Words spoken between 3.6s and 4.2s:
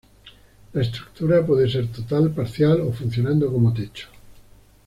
techo.